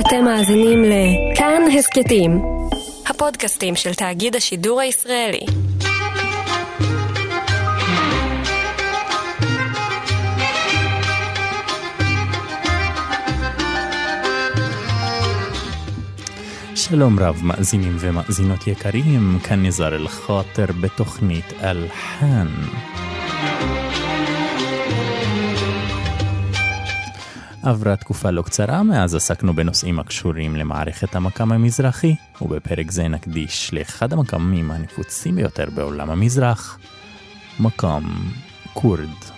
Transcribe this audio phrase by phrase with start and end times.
[0.00, 2.42] אתם מאזינים לכאן הסכתים,
[3.06, 5.46] הפודקאסטים של תאגיד השידור הישראלי.
[16.74, 22.46] שלום רב מאזינים ומאזינות יקרים, כאן נזר אל-חאטר בתוכנית אלחן.
[27.66, 34.12] עברה תקופה לא קצרה מאז עסקנו בנושאים הקשורים למערכת המקם המזרחי, ובפרק זה נקדיש לאחד
[34.12, 36.78] המקמים הנפוצים ביותר בעולם המזרח,
[37.60, 38.04] מקם
[38.72, 39.35] כורד.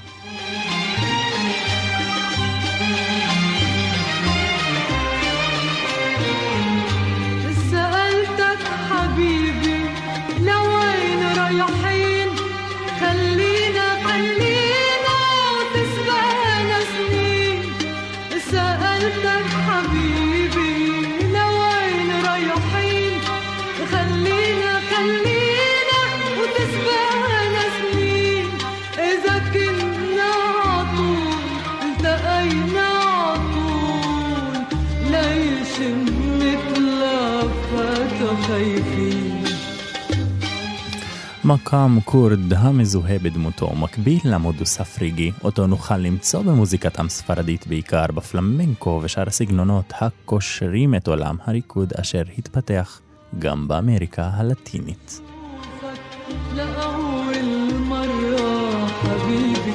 [41.47, 49.27] מקאם כורד המזוהה בדמותו מקביל למודוס הפריגי, אותו נוכל למצוא במוזיקתם ספרדית בעיקר בפלמנקו ושאר
[49.27, 52.99] הסגנונות הקושרים את עולם הריקוד אשר התפתח
[53.39, 55.21] גם באמריקה הלטינית.
[56.55, 57.49] لأول
[57.89, 59.73] مرة حبيبي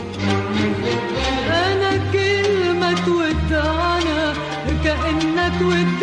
[1.49, 4.35] أنا كل ما تودعنا
[4.85, 6.02] كأنك ودعنا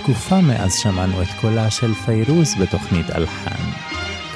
[0.00, 3.64] תקופה מאז שמענו את קולה של פיירוז בתוכנית אלחן.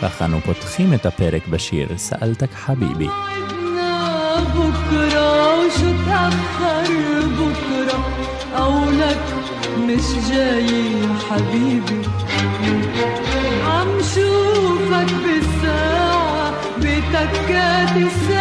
[0.03, 3.09] כך אנו פותחים את הפרק בשיר סאלתק חביבי.
[3.09, 6.89] عدنا بكرة وشو تأخر
[7.39, 7.99] بكرة
[8.56, 9.25] قولك
[9.87, 10.95] مش جاي
[11.31, 12.03] حبيبي
[13.67, 18.34] عم شوفك بالساعة بتكات الساعة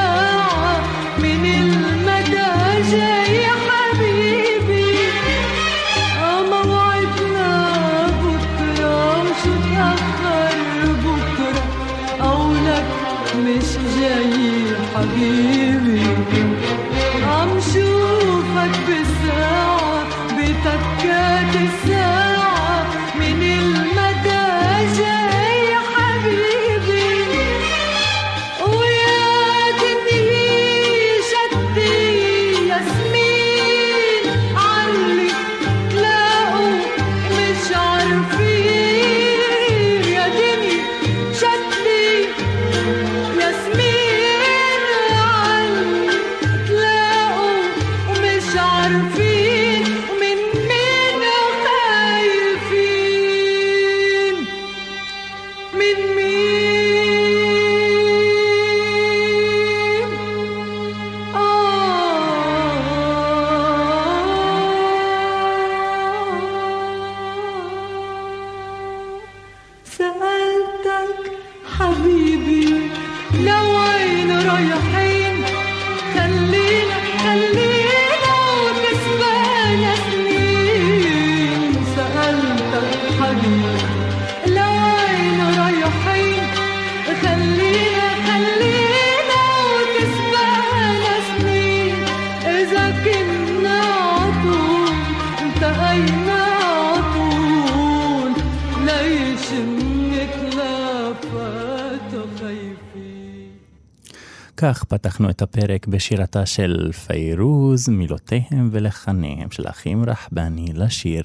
[105.15, 111.23] פתחנו את הפרק בשירתה של פיירוז, מילותיהם ולחניהם של אחים רחבני לשיר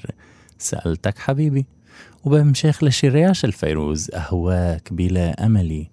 [0.60, 1.62] سألتك حبيبي.
[2.24, 5.84] ובהמשך לשיריה של פיירוז, أهواك بلا أمل,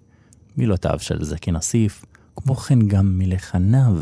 [0.56, 2.04] מילותיו של זקי נסיף,
[2.36, 3.98] כמו כן גם מלחניו.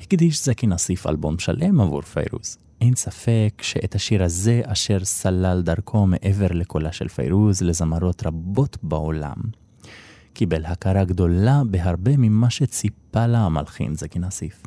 [0.00, 2.58] הקדיש זקי נסיף אלבום שלם עבור פיירוז.
[2.80, 9.65] אין ספק שאת השיר הזה אשר סלל דרכו מעבר לקולה של פיירוז לזמרות רבות בעולם.
[10.36, 14.62] קיבל הכרה גדולה בהרבה ממה שציפה לה המלחין זקי נסיף.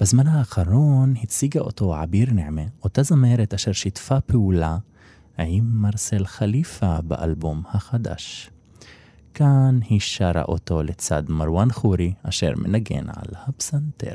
[0.00, 4.78] בזמן האחרון הציגה אותו עביר נעמה, אותה זמרת אשר שיתפה פעולה
[5.38, 8.50] עם מרסל חליפה באלבום החדש.
[9.34, 14.14] כאן היא שרה אותו לצד מרואן חורי, אשר מנגן על הפסנתר.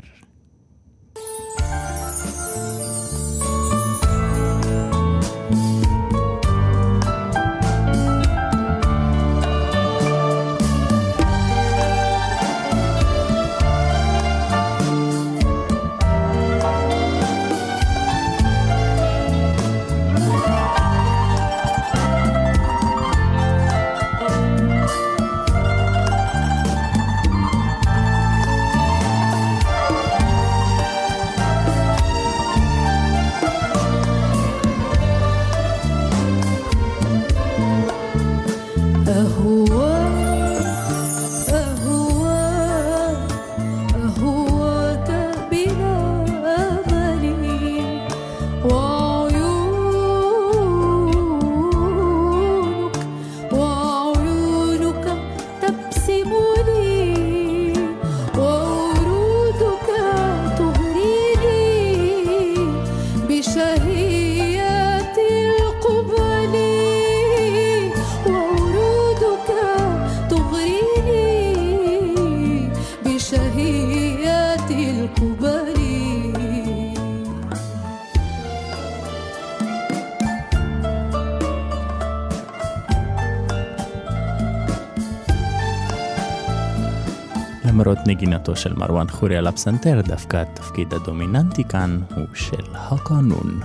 [88.06, 93.60] נגינתו של מרואן חורי על הפסנתר, דווקא התפקיד הדומיננטי כאן הוא של הקנון.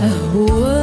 [0.00, 0.77] Oh,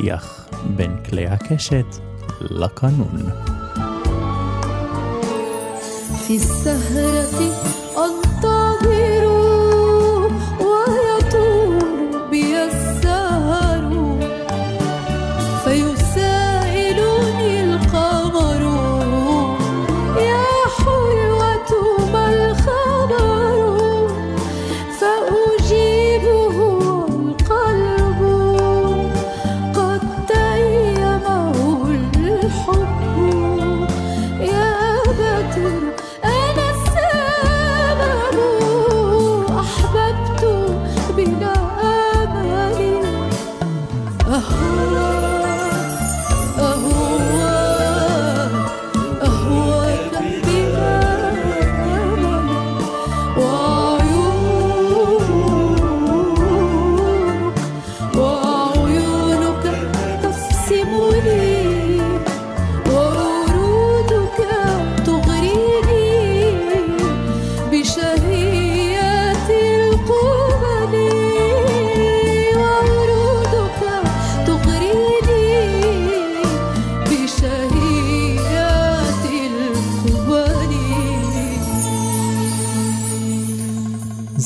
[0.00, 1.86] שיח בין כלי הקשת
[2.40, 3.30] לקנון.
[6.26, 7.79] في السهرة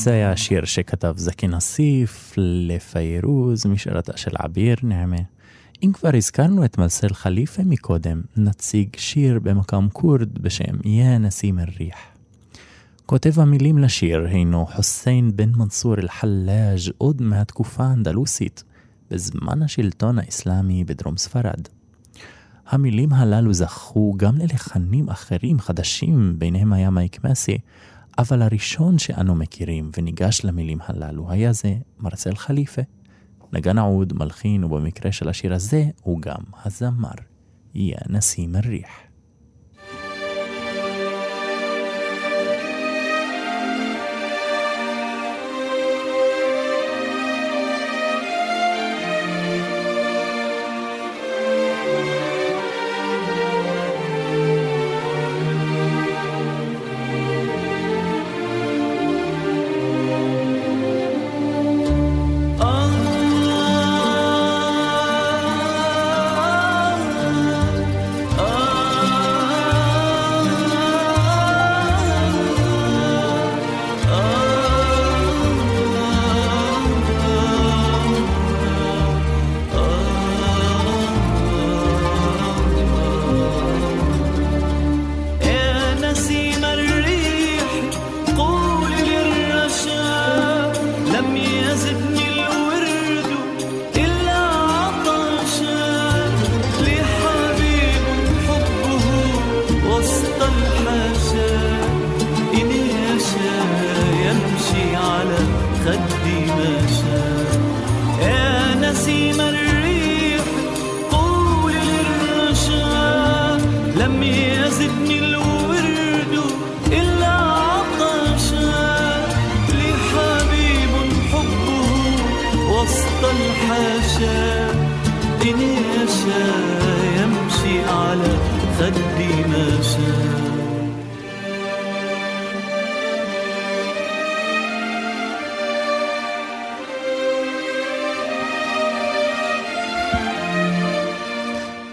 [0.06, 5.16] זה היה השיר שכתב זקי נסיף לפיירוז משירתה של עביר נעמה.
[5.82, 11.98] אם כבר הזכרנו את מרסל חליפה מקודם, נציג שיר במקום כורד בשם יא נסים א-ריח.
[13.06, 18.64] כותב המילים לשיר הינו חוסיין בן מנסור אל-חלאג' עוד מהתקופה האנדלוסית,
[19.10, 21.68] בזמן השלטון האסלאמי בדרום ספרד.
[22.68, 27.58] המילים הללו זכו גם ללחנים אחרים חדשים, ביניהם היה מייק מסי,
[28.18, 32.82] אבל הראשון שאנו מכירים וניגש למילים הללו היה זה מרסל חליפה.
[33.52, 37.10] נגן העוד, מלחין, ובמקרה של השיר הזה הוא גם הזמר.
[37.74, 39.05] יא נסים א-ריח.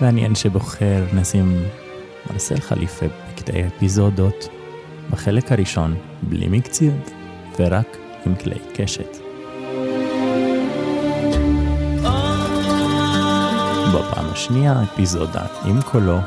[0.03, 1.63] מעניין שבוחר נסים
[2.31, 4.47] מרסל חליפה בקטעי אפיזודות,
[5.09, 7.11] בחלק הראשון בלי מקציות
[7.59, 9.17] ורק עם כלי קשת.
[13.93, 16.17] בפעם השנייה אפיזודה עם קולו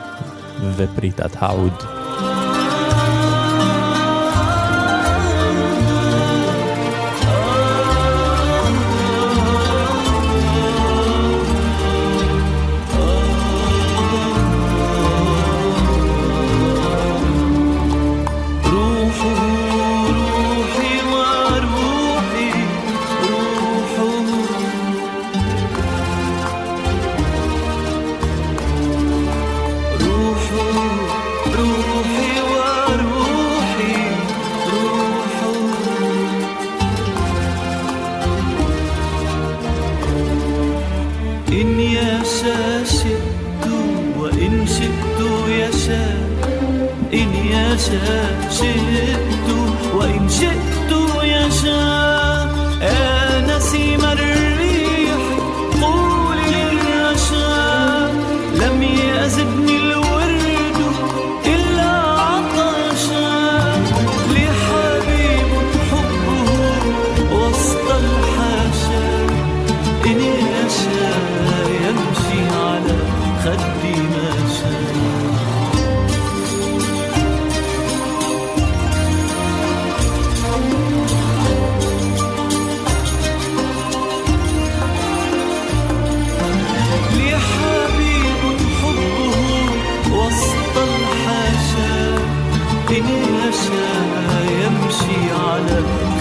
[0.77, 1.96] ופריטת העוד.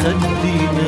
[0.05, 0.84] خلينا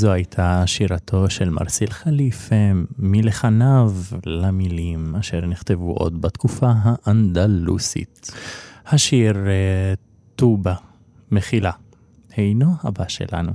[0.00, 2.54] זו הייתה שירתו של מרסיל חליפה
[2.98, 3.92] מלחניו
[4.26, 8.30] למילים אשר נכתבו עוד בתקופה האנדלוסית.
[8.86, 9.94] השיר אה,
[10.36, 10.74] טובה,
[11.30, 11.70] מחילה,
[12.36, 13.52] הינו הבא שלנו.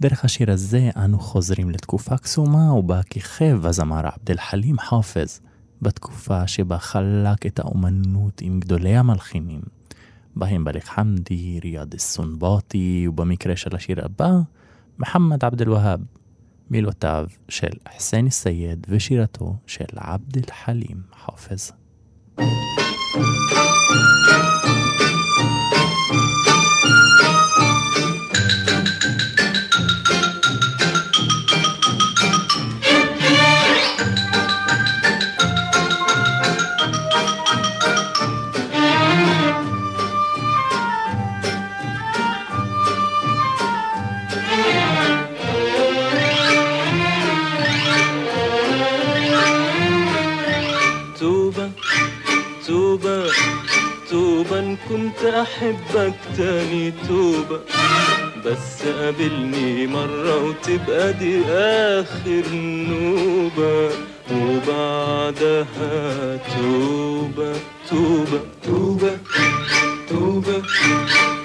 [0.00, 5.40] דרך השיר הזה אנו חוזרים לתקופה קסומה ובה כיכב הזמר עבד אל חלים חופז,
[5.82, 9.60] בתקופה שבה חלק את האומנות עם גדולי המלחינים,
[10.36, 14.30] בהם בלק חמדי, ריאד א-סונבאטי, ובמקרה של השיר הבא,
[15.00, 16.00] מחמד עבד אל-והאב,
[16.70, 21.72] מילותיו של חסיין א-סייד ושירתו של עבד אל חלים חופז.
[54.90, 57.60] كنت أحبك تاني توبة
[58.46, 63.90] بس قابلني مرة وتبقى دي آخر نوبة
[64.32, 67.52] وبعدها توبة
[67.90, 69.16] توبة توبة
[70.08, 70.62] توبة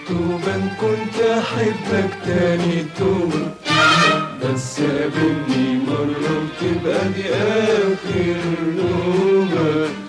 [0.10, 3.52] توبة إن كنت أحبك تاني توبة
[4.44, 8.38] بس قابلني مرة وتبقى دي آخر
[8.78, 10.05] نوبة.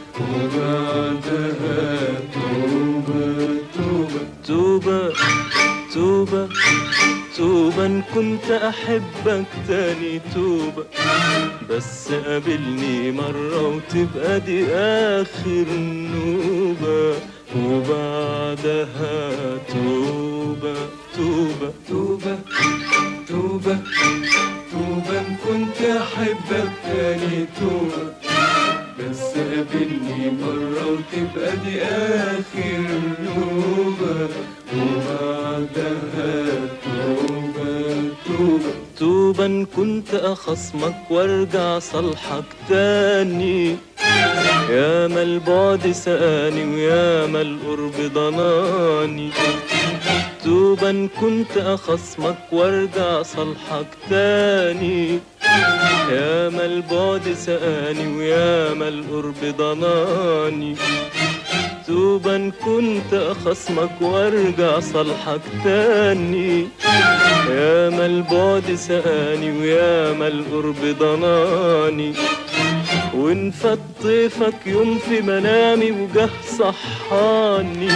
[8.16, 10.84] كنت أحبك تاني توبة
[11.70, 15.64] بس قابلني مرة وتبقى دي آخر
[16.14, 17.14] نوبة
[17.56, 19.30] وبعدها
[19.68, 20.74] توبة
[21.16, 22.38] توبة توبة
[23.28, 23.78] توبة
[24.72, 28.12] توبة كنت أحبك تاني توبة
[28.98, 32.84] بس قابلني مرة وتبقى دي آخر
[39.46, 43.76] إن كنت أخصمك وارجع صالحك تاني.
[44.70, 49.30] يا ما البعد سقاني ويا ما القرب ضناني.
[50.44, 55.20] توبة إن كنت أخصمك وارجع صالحك تاني.
[56.10, 60.76] يا ما البعد سقاني ويا ما القرب ضناني.
[61.88, 66.68] إن كنت أخصمك وارجع صالحك تاني.
[67.50, 72.12] يا ما البعد سقاني ويا ما القرب ضناني.
[73.14, 77.88] وإن فات طيفك يوم في منامي وجه صحاني.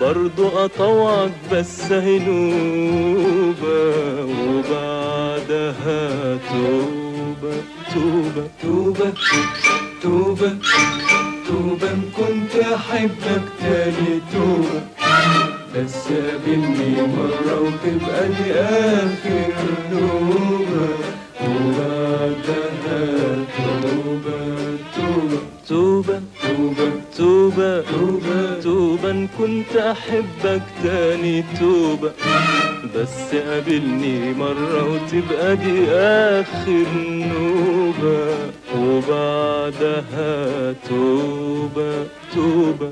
[0.00, 3.56] برضو أطوعك بس هنوبة
[4.48, 6.02] وبعدها
[6.48, 7.56] توبة
[7.94, 9.12] توبة توبة
[10.02, 10.58] توبة توبة.
[12.76, 14.80] أحبك تاني توبة
[15.74, 19.52] بس قابلني مرة وتبقى دي آخر
[19.92, 20.88] نوبة.
[21.42, 23.00] وبعدها
[23.56, 24.40] توبة
[24.96, 29.28] توبة توبة توبة توبة توبة توبة.
[29.38, 32.12] كنت أحبك تاني توبة
[32.94, 38.36] بس قابلني مرة وتبقى دي آخر نوبة.
[38.76, 40.34] وبعدها
[40.88, 41.94] توبة.
[42.36, 42.86] Ubatuba.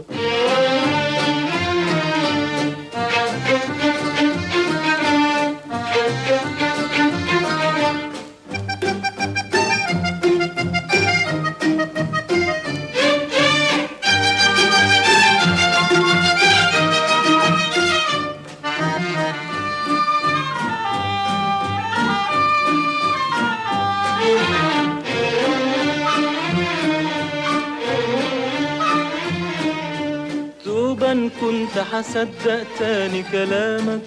[31.54, 34.00] كنت حصدق تاني كلامك.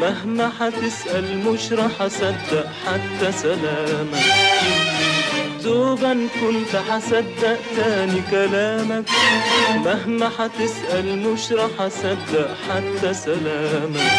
[0.00, 4.24] مهما حتسأل مش رح أصدق حتى سلامك.
[6.12, 9.04] إن كنت حصدق تاني كلامك.
[9.84, 14.12] مهما حتسأل مش رح أصدق حتى سلامك.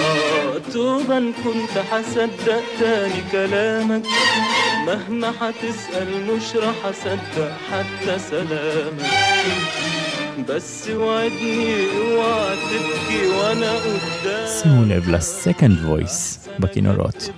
[0.00, 4.02] آه إن كنت حصدق تاني كلامك.
[4.86, 9.99] مهما حتسأل مش رح أصدق حتى سلامك.
[10.46, 17.30] בס ודני ותבכי ואנה אוגדל שימו לב לסקנד וויס בכינורות.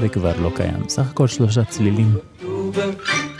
[0.00, 2.14] זה כבר לא קיים, סך הכל שלושה צלילים.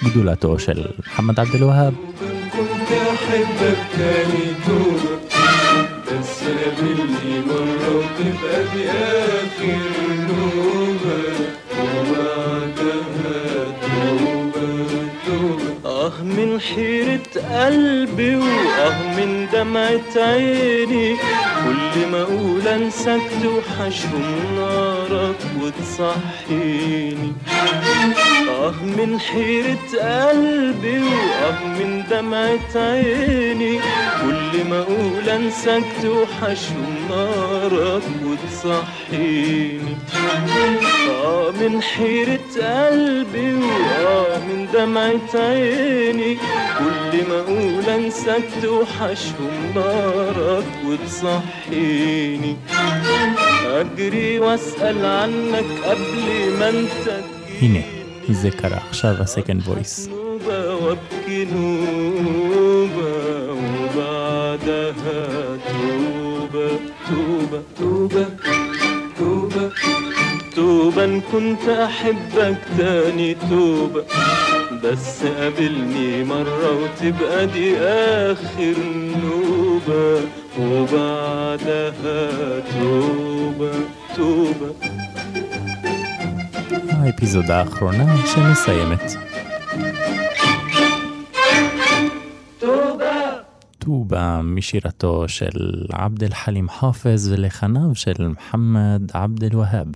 [0.05, 1.95] גדולתו של חמד עבד אל-והאב.
[6.13, 6.43] بس
[16.63, 21.17] حيرة قلبي وآه من دمعة عيني.
[21.65, 24.25] كل ما أقول أنساك توحشهم
[24.57, 27.33] نارك وتصحيني.
[28.49, 33.81] آه من حيرة قلبي وآه من دمعة عيني.
[34.23, 39.97] كل ما أقول أنساك توحشهم نارك وتصحيني.
[41.11, 43.55] آه من حيرة قلبي
[44.05, 46.39] واه من دمعة عيني.
[46.79, 52.57] كل ما أقول أنساك توحشهم نارك وتصحيني.
[53.67, 56.27] أجري وأسأل عنك قبل
[56.61, 57.21] ما انت
[57.63, 57.83] هنا
[58.31, 60.11] ذكرى خشارة سكند فويس
[60.47, 63.13] وأبكي نوبة
[63.53, 65.23] وبعدها
[65.69, 66.71] توبة
[67.09, 68.27] توبة توبة
[69.19, 69.71] توبة.
[70.56, 74.04] توبة إن كنت أحبك تاني توبة
[74.84, 78.76] بس قابلني مرة وتبقى دي آخر
[79.24, 80.22] نوبة
[80.60, 82.30] وبعدها
[82.80, 83.72] توبة
[84.16, 84.72] توبة
[86.90, 89.16] האפיזודה האחרונה שמסיימת.
[93.80, 99.88] טובה משירתו של עבד אל חלים חאפז ולחניו של מוחמד עבד אל והאב.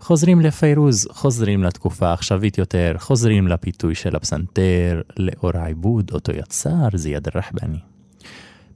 [0.00, 7.28] חוזרים לפיירוז, חוזרים לתקופה העכשווית יותר, חוזרים לפיתוי של הפסנתר, לאור העיבוד אותו יצר זיאד
[7.28, 7.78] אל-רחבני.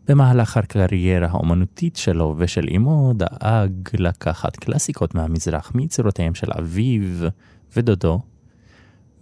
[0.08, 7.28] במהלך הקריירה האומנותית שלו ושל אמו דאג לקחת קלאסיקות מהמזרח מיצירותיהם של אביו
[7.76, 8.20] ודודו,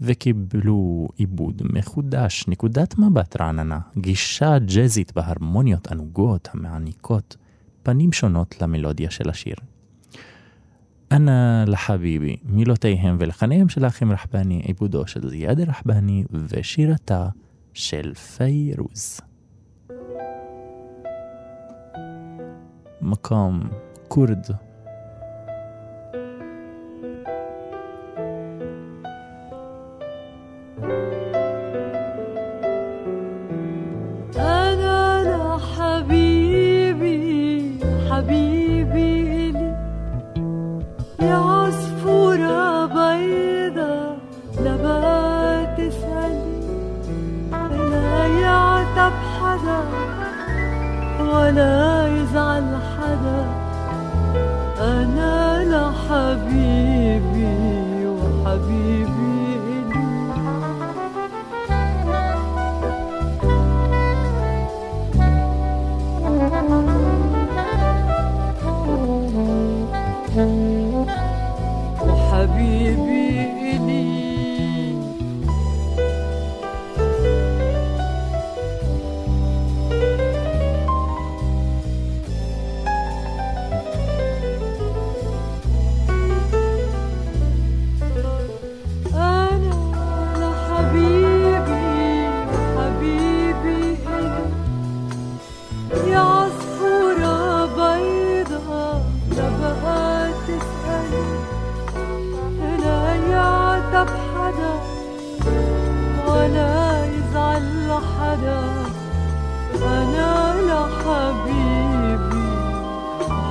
[0.00, 7.36] וקיבלו עיבוד מחודש, נקודת מבט רעננה, גישה ג'אזית בהרמוניות ענוגות המעניקות
[7.82, 9.54] פנים שונות למלודיה של השיר.
[11.12, 17.28] אנה לחביבי, מילותיהם ולחניהם של האחים רחבני, עיבודו של זיאד רחבני ושירתה
[17.74, 19.20] של פיירוז.
[23.00, 23.60] מקום
[24.08, 24.46] כורד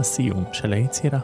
[0.00, 1.20] הסיום של היצירה.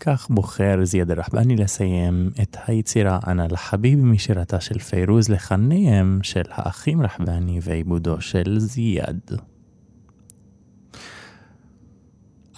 [0.00, 7.02] כך בוחר זיאד רחבני לסיים את היצירה אנא לחביב משירתה של פיירוז לחניהם של האחים
[7.02, 9.20] רחבני ועיבודו של זיאד.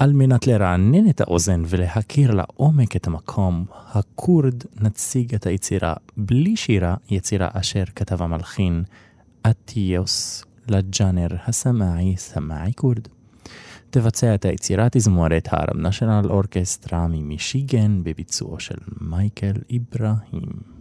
[0.00, 6.94] על מנת לרענן את האוזן ולהכיר לעומק את המקום, הכורד נציג את היצירה בלי שירה,
[7.10, 8.84] יצירה אשר כתב המלחין
[9.50, 13.08] אתיוס לג'אנר הסמאעי סמאעי כורד.
[13.90, 20.80] תבצע את היצירה תזמורת הארם נשיונל אורקסטרה ממישיגן בביצועו של מייקל איברהים.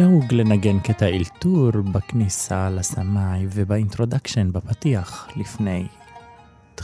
[0.00, 5.86] נהוג לנגן קטע אלתור בכניסה לסמאי וב introduction בפתיח לפני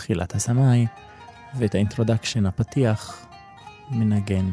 [0.07, 0.87] תחילת הסמאי,
[1.55, 3.27] ואת ה introduction הפתיח
[3.91, 4.51] מנגן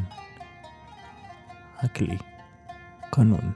[1.78, 2.18] הכלי
[3.10, 3.52] קנון.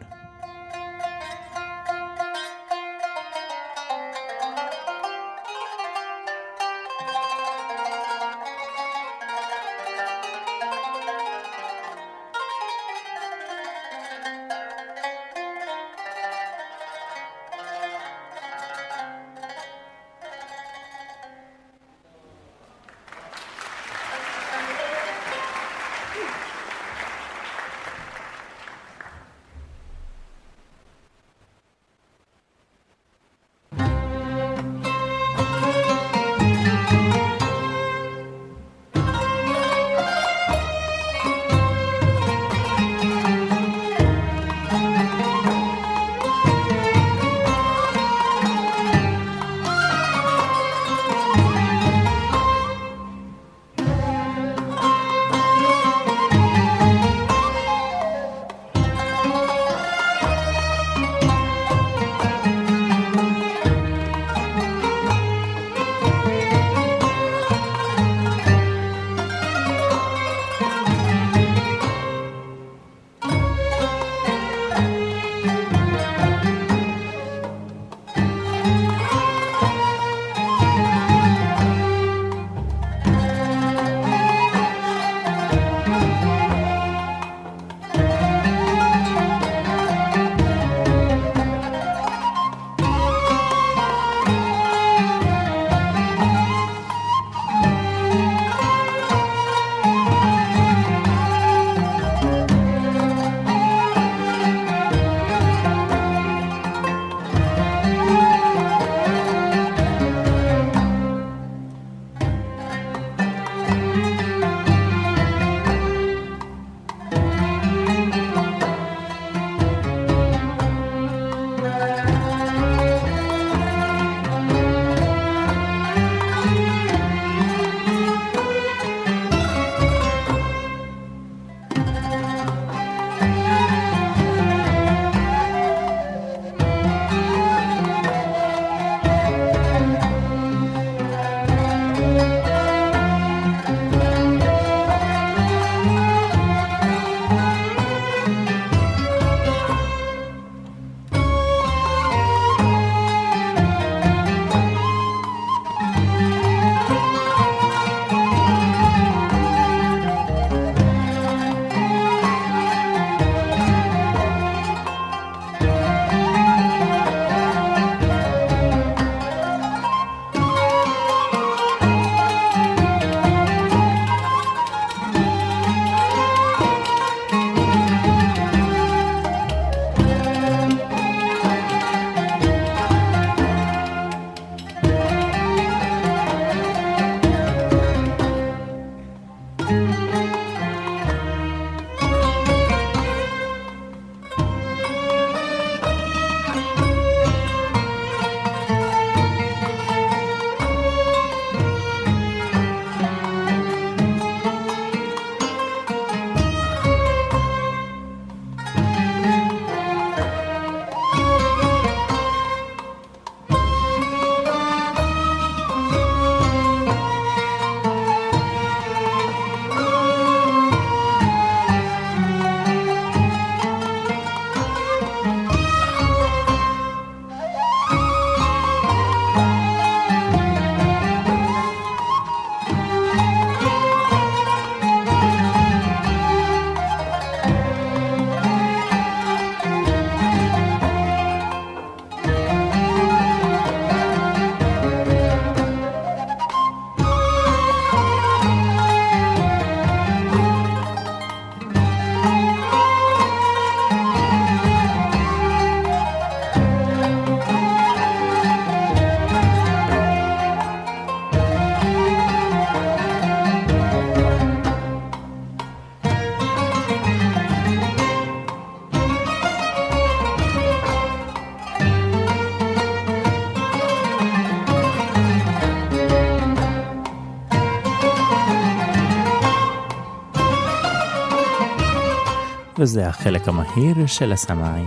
[282.78, 284.82] וזה החלק המהיר של הסמאי.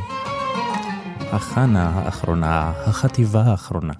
[1.32, 3.94] החנה האחרונה, החטיבה האחרונה.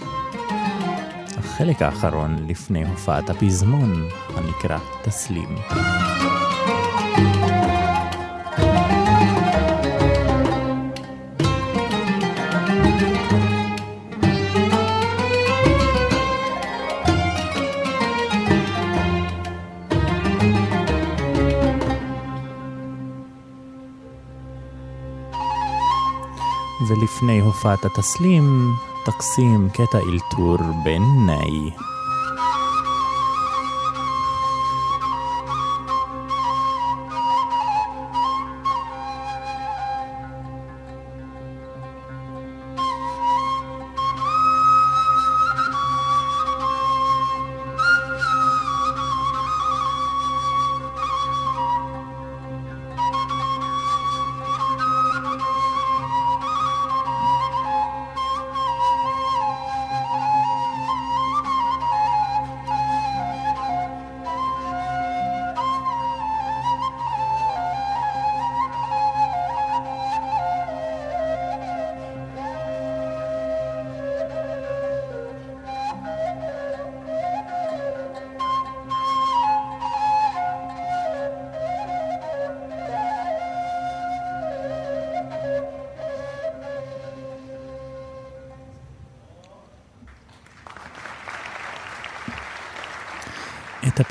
[1.38, 5.56] החלק האחרון לפני הופעת הפזמון הנקרא תסלים.
[27.02, 28.74] ולפני הופעת התסלים,
[29.06, 31.70] תקסים קטע אלתור בנאי.
[31.70, 32.01] את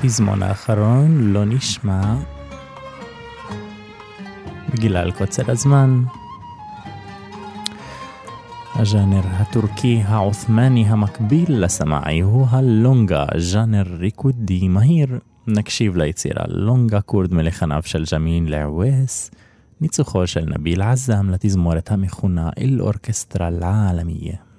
[0.01, 2.15] הפזמון האחרון לא נשמע
[4.73, 6.03] בגלל קוצר הזמן.
[8.75, 15.19] הז'אנר הטורקי העות'מאני המקביל לסמאעי הוא הלונגה, ז'אנר ריקודי מהיר.
[15.47, 19.31] נקשיב ליצירה לונגה כורד מלחניו של ג'מין לעוויס,
[19.81, 24.50] ניצוחו של נביל עזאם לתזמורת המכונה אל-אורקסטרה לעלמיה.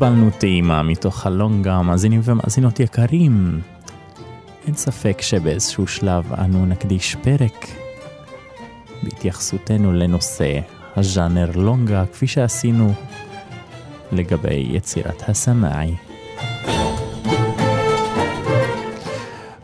[0.00, 3.60] קיבלנו טעימה מתוך הלונגה, מאזינים ומאזינות יקרים.
[4.66, 7.66] אין ספק שבאיזשהו שלב אנו נקדיש פרק
[9.02, 10.60] בהתייחסותנו לנושא
[10.96, 12.92] הז'אנר לונגה, כפי שעשינו
[14.12, 15.94] לגבי יצירת הסמאי.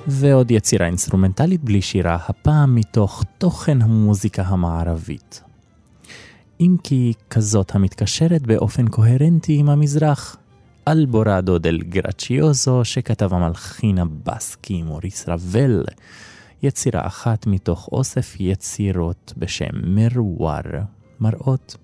[0.07, 5.46] ועוד יצירה אינסטרומנטלית בלי שירה, הפעם מתוך תוכן המוזיקה המערבית.
[6.61, 10.37] אם כי כזאת המתקשרת באופן קוהרנטי עם המזרח.
[10.89, 15.85] אלבורדו דל גרצ'יוזו שכתב המלחין הבסקי מוריס רבל,
[16.63, 20.83] יצירה אחת מתוך אוסף יצירות בשם מרוואר,
[21.21, 21.77] מראות.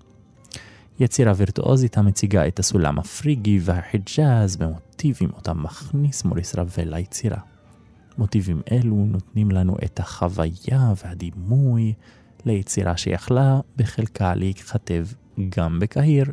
[1.00, 7.38] יצירה וירטואוזית המציגה את הסולם הפריגי והחיג'אז במוטיבים אותם מכניס מוריס רבל ליצירה.
[8.18, 11.92] מוטיבים אלו נותנים לנו את החוויה והדימוי
[12.44, 15.06] ליצירה שיכלה בחלקה להיכתב
[15.56, 16.24] גם בקהיר,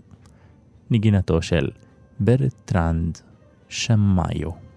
[0.91, 1.69] נגינתו של
[2.19, 3.17] ברטרנד
[3.69, 4.68] שמאיו.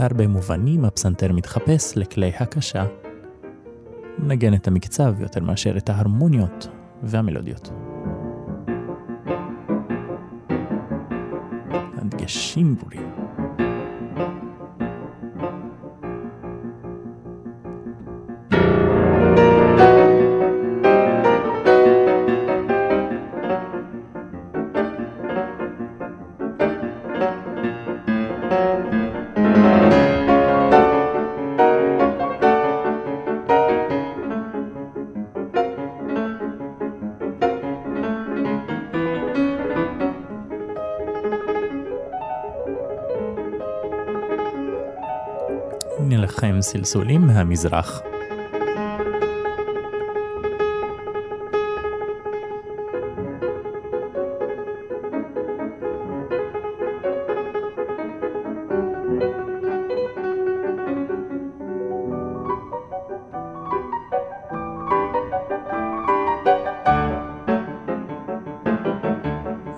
[0.00, 2.84] בהרבה מובנים הפסנתר מתחפש לכלי הקשה.
[4.18, 6.68] מנגן את המקצב יותר מאשר את ההרמוניות
[7.02, 7.70] והמלודיות.
[11.98, 13.09] הדגשים ברורים.
[46.80, 48.02] סלסולים מהמזרח.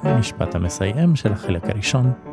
[0.03, 2.32] המשפט המסיים של החלק הראשון.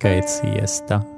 [0.00, 1.17] Arcade Siesta.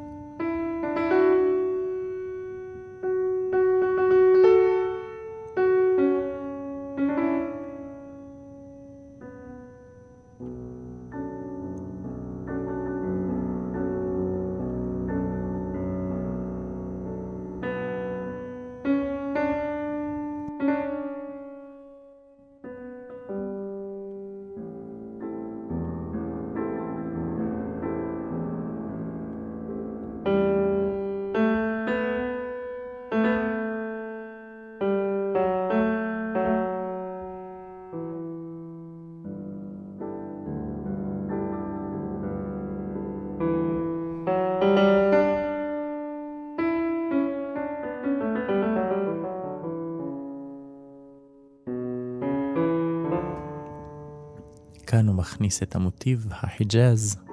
[55.21, 57.30] מכניס את המוטיב החיג'אז.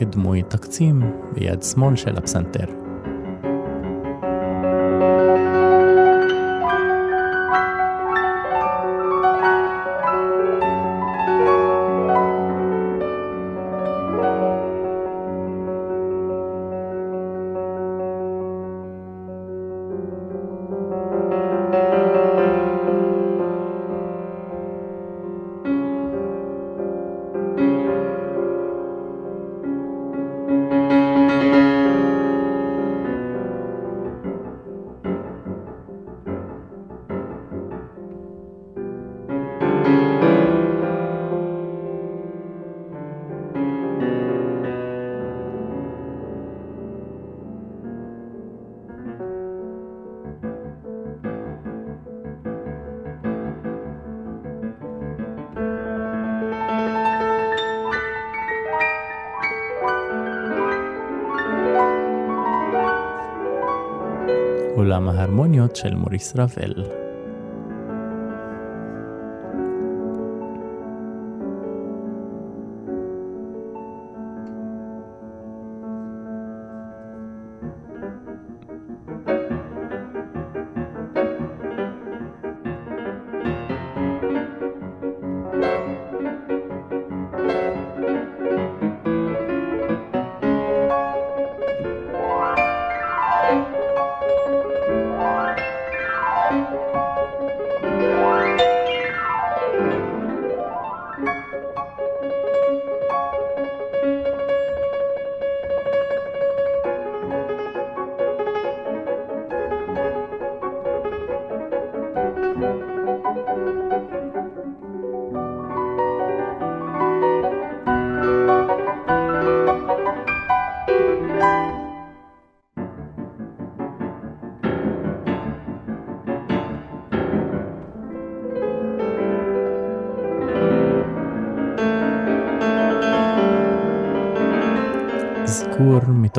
[0.00, 1.02] כדמוי תקצים
[1.34, 2.89] ביד שמאל של הפסנתר.
[65.00, 66.99] עולם ההרמוניות של מוריס רבל.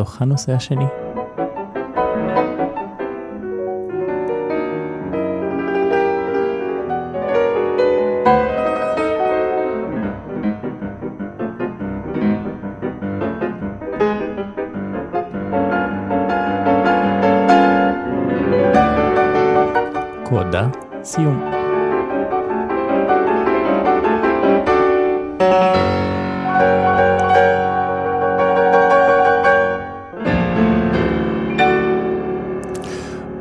[0.01, 0.85] מתוך הנושא השני.
[21.03, 21.60] סיום.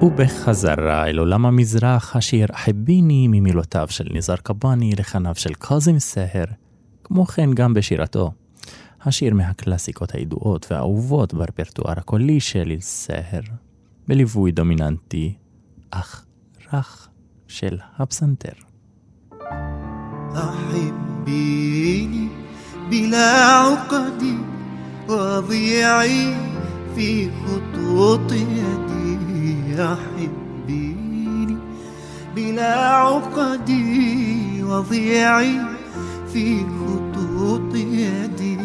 [0.01, 6.45] ובחזרה אל עולם המזרח, השיר "חביני" ממילותיו של ניזר קבאני לחניו של קאזם סהר,
[7.03, 8.31] כמו כן גם בשירתו.
[9.05, 13.41] השיר מהקלאסיקות הידועות והאהובות ברפרטואר הקולי של סהר,
[14.07, 15.33] בליווי דומיננטי,
[15.91, 16.25] אך
[16.73, 17.07] רך
[17.47, 18.53] של הפסנתר.
[20.35, 22.27] أحبيني
[22.89, 24.23] بلا عقد
[25.09, 26.35] وضيعي
[26.95, 28.98] في خطوط يدي
[29.80, 31.56] أحبيني
[32.36, 33.70] بلا عقد
[34.62, 35.60] وضيعي
[36.32, 38.58] في خطوط يدي.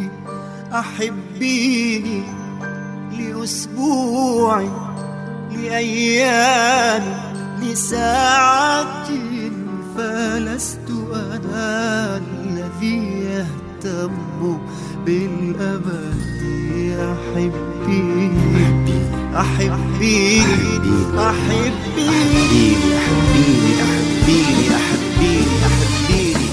[0.74, 2.24] أحبيني
[3.20, 4.63] لأسبوع
[5.51, 7.03] لأيام
[7.61, 9.07] لساعات
[9.97, 14.57] فلست أنا الذي يهتم
[15.05, 16.16] بالأبد.
[16.99, 18.94] أحبيني.
[19.36, 20.43] أحبيني
[21.17, 26.49] أحبيني أحبيني أحبيني أحبيني أحبيني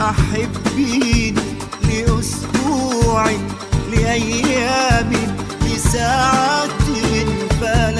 [0.00, 1.34] أحبيني
[1.88, 3.30] لأسبوع
[3.92, 5.10] لأيام
[5.62, 6.55] لساعات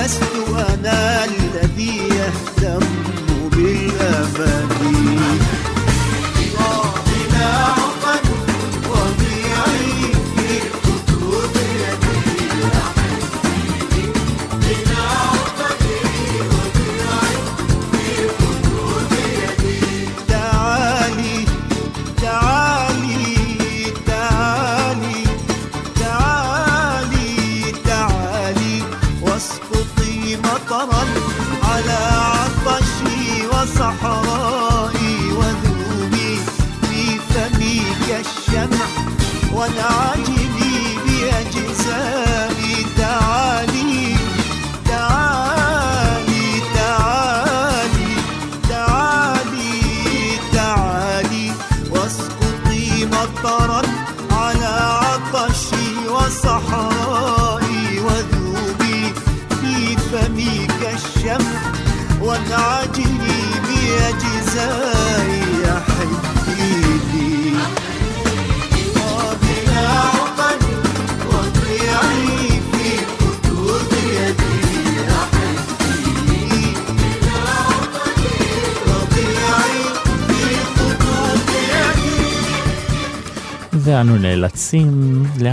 [0.06, 0.22] فلست
[0.74, 2.86] أنا الذي يهتم
[3.50, 4.75] بالأبد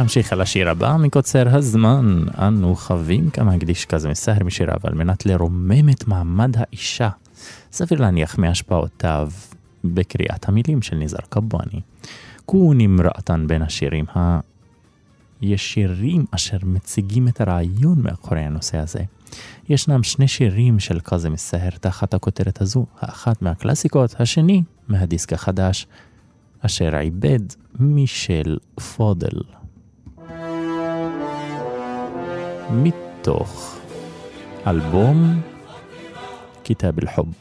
[0.04, 2.24] להמשיך על השיר הבא מקוצר הזמן.
[2.38, 7.10] אנו חווים כמה הקדיש כזה מסהר משיריו על מנת לרומם את מעמד האישה.
[7.72, 9.32] סביר להניח מהשפעותיו
[9.84, 11.82] בקריאת המילים של ניזר קבואני.
[12.46, 14.06] כוני מרעתן בין השירים
[15.42, 19.02] הישירים אשר מציגים את הרעיון מאחורי הנושא הזה.
[19.70, 25.88] ישנם שני שירים של קאזם סהר תחת הכותרת הזו, האחת מהקלאסיקות, השני מהדיסק החדש,
[26.62, 27.40] אשר עיבד
[27.80, 28.58] מישל
[28.96, 29.63] פודל.
[32.72, 33.76] מתוך
[34.68, 35.42] אלבום
[36.64, 37.32] כיתה الحب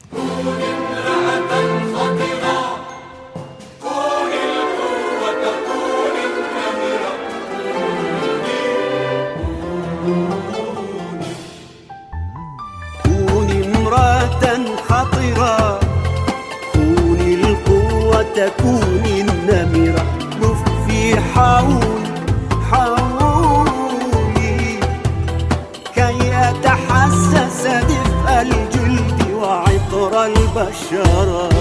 [30.92, 31.51] yara.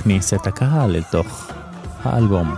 [0.00, 1.50] להכניס את הקהל אל תוך
[2.02, 2.54] האלבום.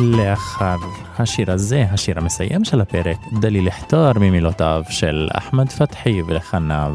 [0.00, 0.76] לאחר
[1.18, 6.94] השיר הזה, השיר המסיים של הפרק, דליל אחתר ממילותיו של אחמד פתחי ולחניו.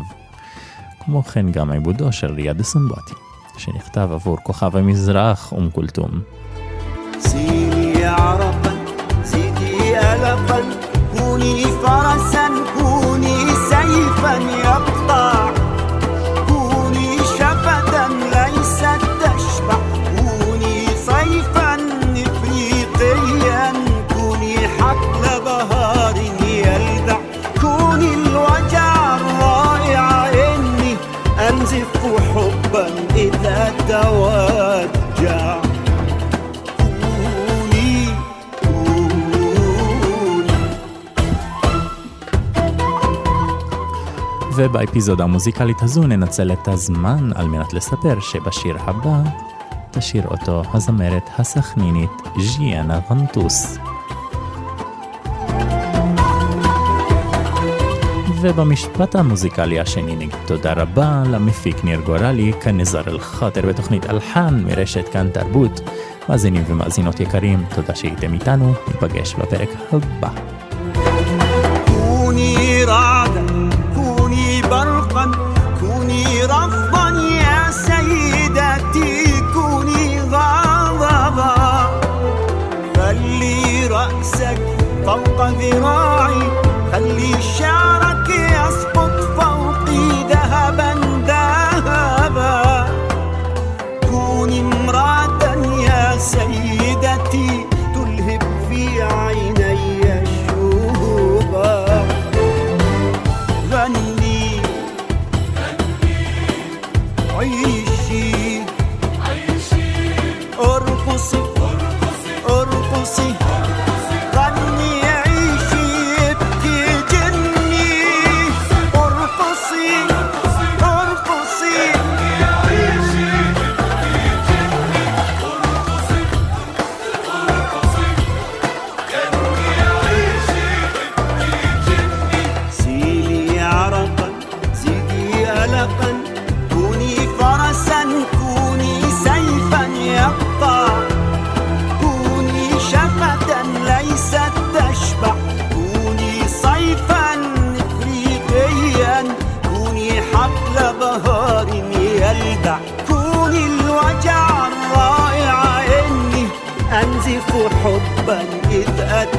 [0.99, 3.13] כמו כן גם עיבודו של ריאד סמבתי,
[3.57, 6.34] שנכתב עבור כוכב המזרח אום כולתום.
[11.45, 13.37] كوني فرسا كوني
[13.69, 14.33] سيفا.
[14.63, 14.64] يا
[44.95, 49.21] באפיזודה המוזיקלית הזו ננצל את הזמן על מנת לספר שבשיר הבא
[49.91, 53.77] תשאיר אותו הזמרת הסכנינית ז'יאנה ונטוס.
[58.41, 65.09] ובמשפט המוזיקלי השני נגיד תודה רבה למפיק ניר גורלי, כאן נזר אל-חאטר בתוכנית אלחן מרשת
[65.09, 65.81] כאן תרבות.
[66.29, 70.54] מאזינים ומאזינות יקרים, תודה שהייתם איתנו, ניפגש בפרק הבא.
[85.73, 86.14] ذراعي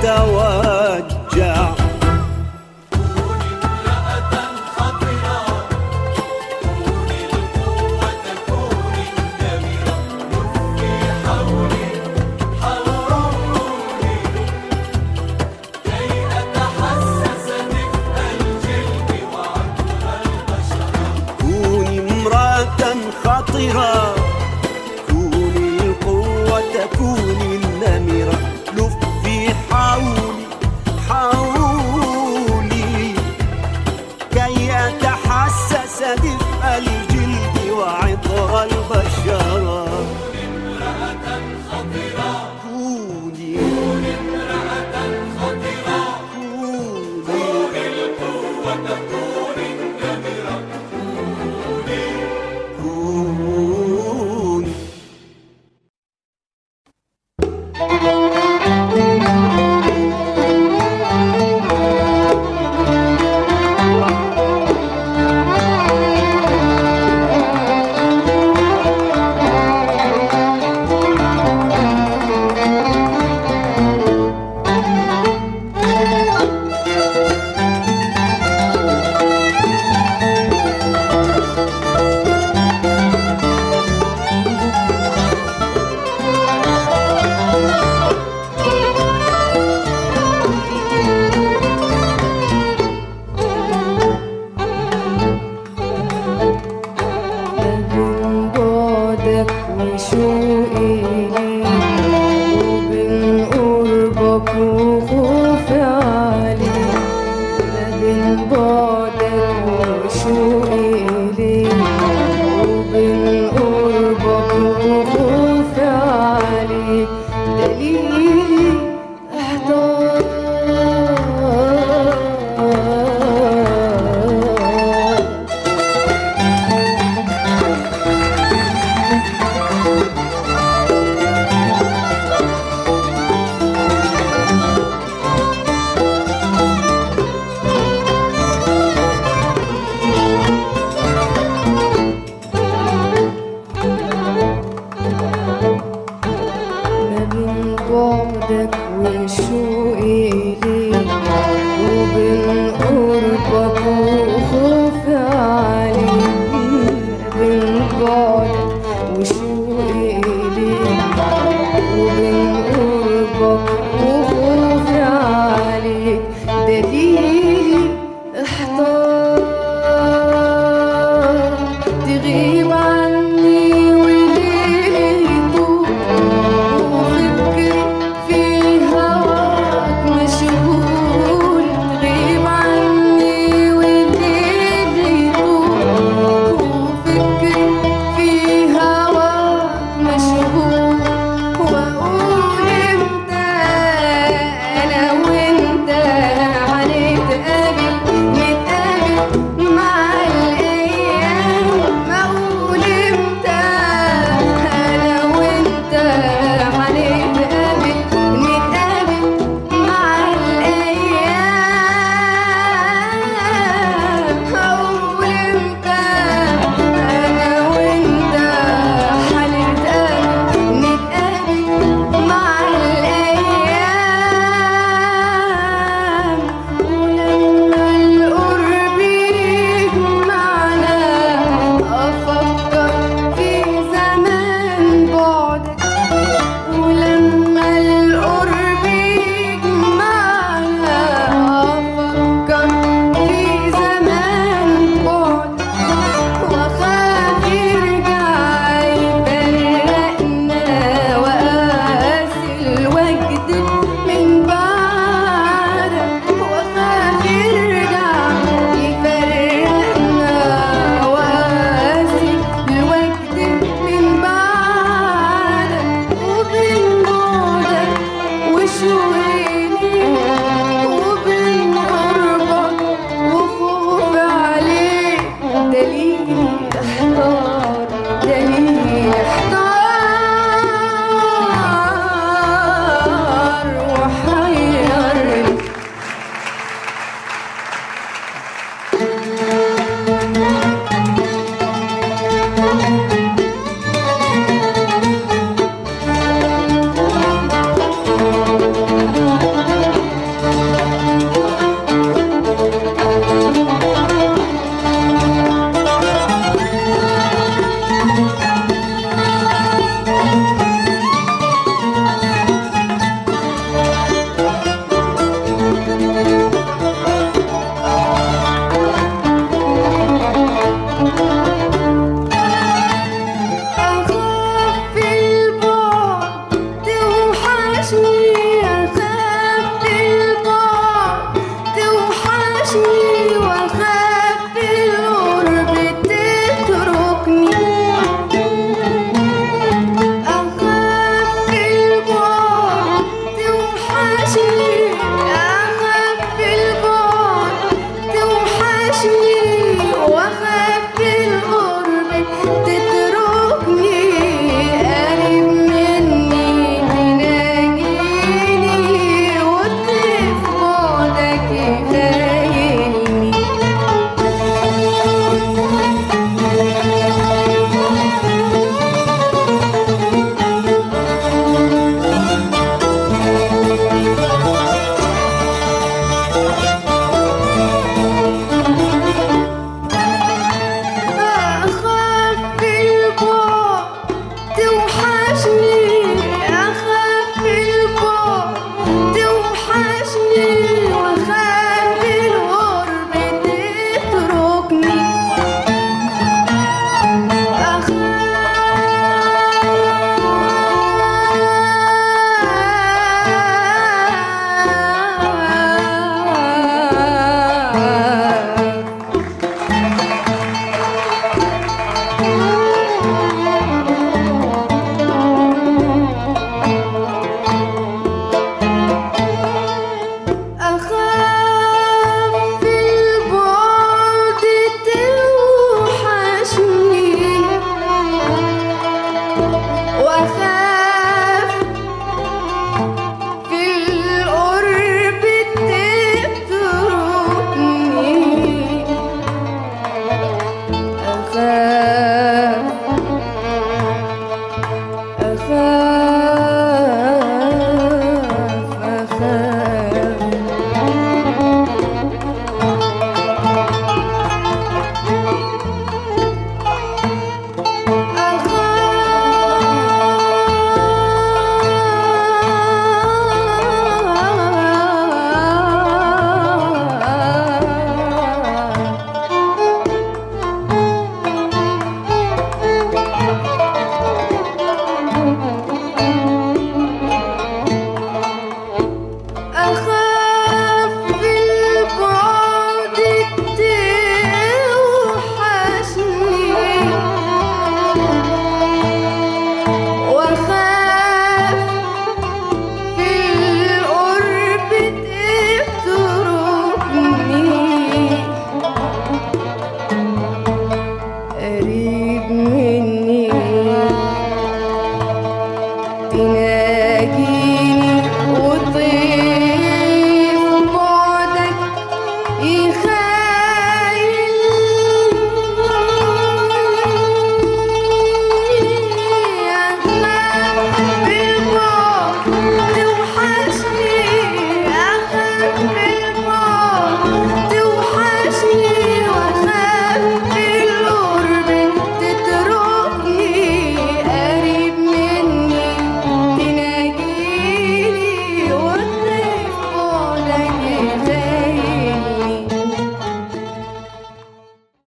[0.07, 0.66] 那我。